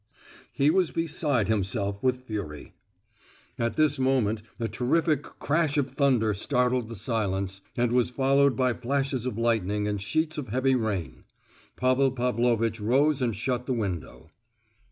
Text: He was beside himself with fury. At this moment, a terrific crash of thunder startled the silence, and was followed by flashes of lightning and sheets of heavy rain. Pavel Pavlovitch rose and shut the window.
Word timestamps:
He 0.51 0.71
was 0.71 0.89
beside 0.89 1.47
himself 1.47 2.03
with 2.03 2.23
fury. 2.23 2.73
At 3.59 3.75
this 3.75 3.99
moment, 3.99 4.41
a 4.59 4.67
terrific 4.67 5.21
crash 5.21 5.77
of 5.77 5.91
thunder 5.91 6.33
startled 6.33 6.89
the 6.89 6.95
silence, 6.95 7.61
and 7.77 7.91
was 7.91 8.09
followed 8.09 8.55
by 8.55 8.73
flashes 8.73 9.27
of 9.27 9.37
lightning 9.37 9.87
and 9.87 10.01
sheets 10.01 10.39
of 10.39 10.47
heavy 10.47 10.73
rain. 10.73 11.23
Pavel 11.75 12.09
Pavlovitch 12.09 12.79
rose 12.79 13.21
and 13.21 13.35
shut 13.35 13.67
the 13.67 13.73
window. 13.73 14.31